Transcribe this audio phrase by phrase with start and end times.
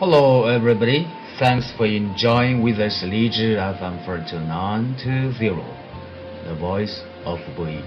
[0.00, 1.04] Hello, everybody.
[1.38, 7.84] Thanks for enjoying with us Lizhi FM 42920, the voice of Buyi.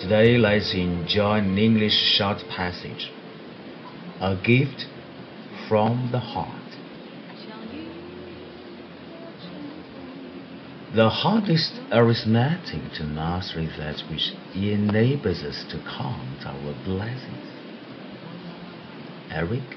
[0.00, 3.12] Today, let's enjoy an English short passage.
[4.22, 4.86] A gift
[5.68, 6.64] from the heart.
[10.94, 17.52] The hardest arithmetic to master is that which enables us to count our blessings.
[19.30, 19.76] Eric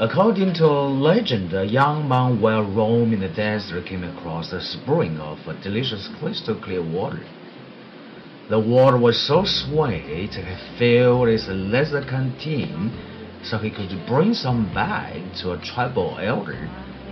[0.00, 5.38] According to legend, a young man while roaming the desert came across a spring of
[5.60, 7.26] delicious crystal clear water.
[8.48, 12.96] The water was so sweet he filled his leather canteen
[13.42, 16.70] so he could bring some back to a tribal elder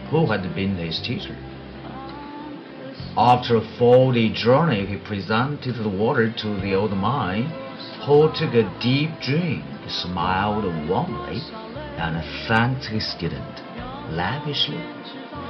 [0.09, 1.37] who had been his teacher.
[3.17, 7.66] After a four-day journey, he presented the water to the old man
[8.07, 11.43] who took a deep drink, smiled warmly,
[11.99, 13.63] and thanked his student
[14.11, 14.81] lavishly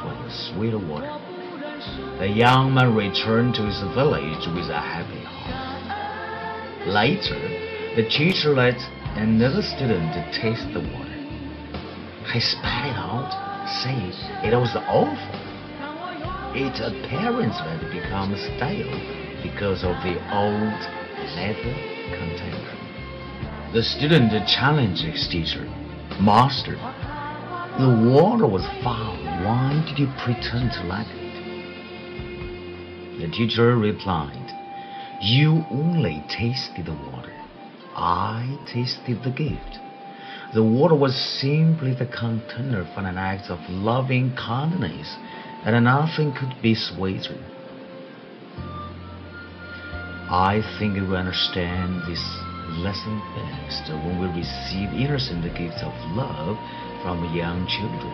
[0.00, 1.12] for the sweet water.
[2.18, 6.88] The young man returned to his village with a happy heart.
[6.88, 7.38] Later,
[7.94, 8.76] the teacher let
[9.16, 11.12] another student taste the water.
[12.32, 13.30] He spat it out,
[13.82, 15.16] saying it was awful.
[16.54, 20.80] Its appearance had become stale because of the old
[21.36, 23.72] leather container.
[23.72, 25.64] The student challenged his teacher.
[26.20, 26.76] Master,
[27.78, 29.16] the water was foul.
[29.44, 31.26] Why did you pretend to like it?
[33.20, 34.52] The teacher replied,
[35.20, 37.32] You only tasted the water.
[37.94, 39.78] I tasted the gift.
[40.54, 45.16] The water was simply the container for an act of loving kindness,
[45.64, 47.36] and nothing could be sweeter.
[50.28, 52.22] I think we understand this
[52.82, 56.58] lesson best when we receive innocent gifts of love
[57.00, 58.10] from young children.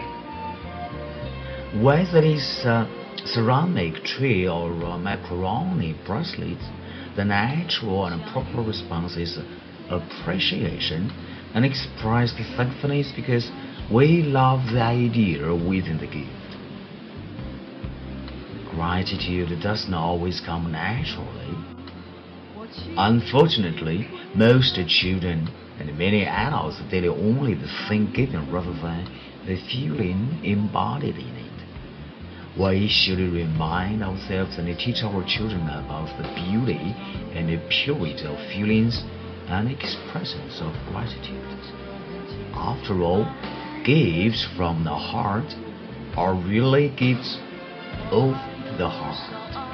[1.82, 2.86] Whether it's a
[3.24, 6.58] ceramic tray or macaroni bracelet,
[7.16, 9.38] the natural and proper response is
[9.88, 11.10] appreciation
[11.54, 13.50] and expressed thankfulness because
[13.90, 16.28] we love the idea within the gift.
[18.70, 21.56] Gratitude does not always come naturally.
[22.96, 29.08] Unfortunately, most children and many adults deal only the thing given rather than
[29.46, 31.52] the feeling embodied in it.
[32.58, 36.94] We should we remind ourselves and teach our children about the beauty
[37.34, 39.02] and the purity of feelings
[39.48, 41.58] and expressions of gratitude.
[42.54, 43.24] After all,
[43.84, 45.54] gifts from the heart
[46.16, 47.38] are really gifts
[48.10, 48.32] of
[48.76, 49.71] the heart.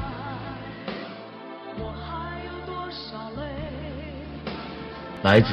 [5.22, 5.52] 来自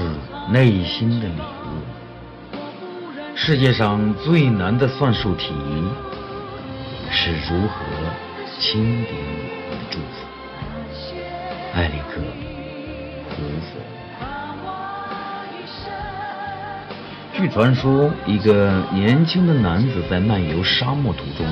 [0.52, 1.82] 内心的礼物。
[3.36, 5.54] 世界上最难的算术题
[7.10, 7.84] 是如何
[8.60, 9.16] 清点
[9.70, 10.06] 我的祝福。
[11.74, 12.22] 艾里克·
[13.32, 13.82] 胡佛。
[17.34, 21.46] 据传说，一个年轻的男子在漫游沙漠途中，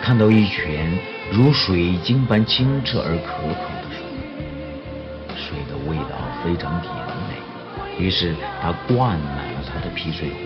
[0.00, 0.96] 看到一泉
[1.32, 3.98] 如水晶般清澈而可口的水，
[5.36, 6.90] 水的味道非常甜。
[7.98, 10.36] 于是他灌满了他的皮水壶，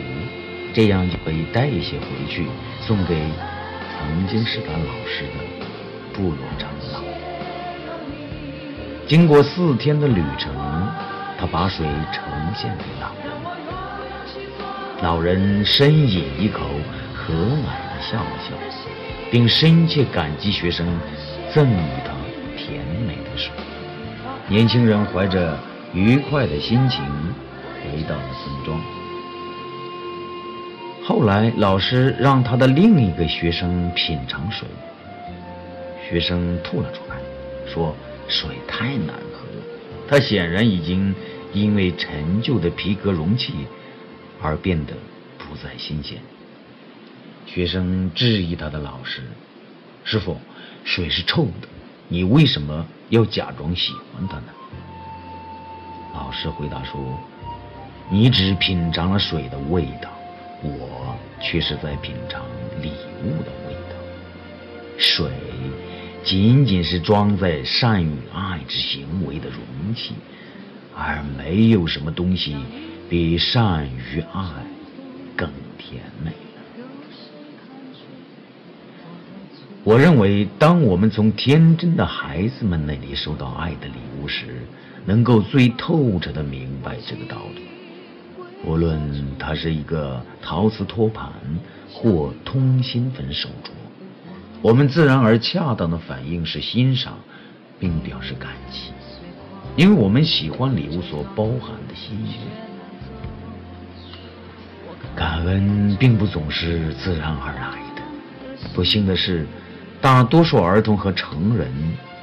[0.72, 2.46] 这样就可以带一些回去
[2.80, 3.24] 送给
[3.92, 5.66] 曾经是他老师的
[6.12, 7.00] 部落长老。
[9.06, 10.54] 经过四天的旅程，
[11.36, 12.22] 他把水呈
[12.54, 13.32] 现给老人。
[15.02, 16.60] 老人深饮一口，
[17.12, 18.54] 和蔼地笑了笑，
[19.30, 20.86] 并深切感激学生
[21.52, 22.12] 赠予他
[22.56, 23.50] 甜美的水。
[24.46, 25.58] 年轻人怀着。
[25.92, 27.02] 愉快的心情
[27.82, 28.80] 回到了村庄。
[31.04, 34.68] 后来，老师让他的另一个学生品尝水，
[36.08, 37.16] 学生吐了出来，
[37.66, 37.96] 说
[38.28, 39.64] 水太难喝了。
[40.08, 41.12] 他显然已经
[41.52, 43.52] 因为陈旧的皮革容器
[44.40, 44.92] 而变得
[45.38, 46.18] 不再新鲜。
[47.46, 49.22] 学生质疑他的老师
[50.04, 50.36] ：“师傅，
[50.84, 51.66] 水是臭的，
[52.06, 54.44] 你为什么要假装喜欢它呢？”
[56.20, 57.18] 老师回答说
[58.10, 60.10] ：“你只品尝了水的味道，
[60.62, 62.42] 我却是在品尝
[62.82, 62.92] 礼
[63.24, 63.96] 物的味道。
[64.98, 65.30] 水
[66.22, 70.12] 仅仅是装载善与爱之行为的容器，
[70.94, 72.54] 而没有什么东西
[73.08, 74.42] 比善与爱
[75.34, 76.30] 更甜美
[79.90, 84.62] 我认为，当我们从天真的孩子们那里收到爱的礼物时，
[85.04, 87.62] 能够最透彻的明白这个道理。
[88.64, 91.32] 无论它是一个陶瓷托盘
[91.92, 93.70] 或通心粉手镯，
[94.62, 97.18] 我们自然而恰当的反应是欣赏，
[97.80, 98.92] 并表示感激，
[99.74, 102.36] 因为我们喜欢礼物所包含的心意。
[105.16, 108.02] 感恩并不总是自然而来的。
[108.72, 109.44] 不幸的是，
[110.00, 111.70] 大多数儿童和成人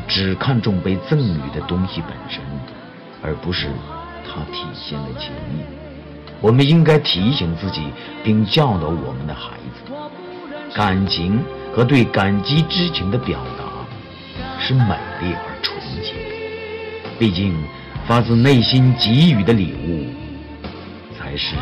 [0.07, 2.41] 只看重被赠予的东西本身，
[3.21, 3.67] 而不是
[4.25, 5.61] 它体现的情谊。
[6.41, 7.91] 我们应该提醒自己，
[8.23, 9.91] 并教导我们的孩子，
[10.73, 11.39] 感情
[11.71, 13.63] 和对感激之情的表达
[14.59, 17.17] 是美丽而纯洁的。
[17.19, 17.55] 毕竟，
[18.07, 20.07] 发自内心给予的礼物，
[21.15, 21.55] 才是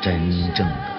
[0.00, 0.95] 真正的。